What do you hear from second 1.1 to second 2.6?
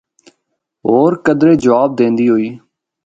کدرے جواب دیندی ہوئی۔